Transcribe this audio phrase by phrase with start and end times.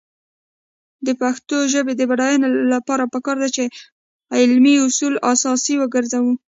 [1.05, 3.63] د پښتو ژبې د بډاینې لپاره پکار ده چې
[4.39, 6.19] علمي اصول اساس وګرځي.